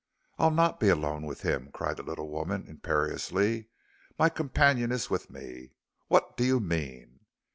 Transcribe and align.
"I'll 0.39 0.49
not 0.49 0.79
be 0.79 0.89
alone 0.89 1.27
with 1.27 1.43
him," 1.43 1.69
cried 1.71 1.97
the 1.97 2.01
little 2.01 2.27
woman, 2.27 2.65
imperiously; 2.65 3.67
"my 4.17 4.29
companion 4.29 4.91
is 4.91 5.11
with 5.11 5.29
me. 5.29 5.73
What 6.07 6.35
do 6.35 6.43
you 6.43 6.59
mean?" 6.59 7.19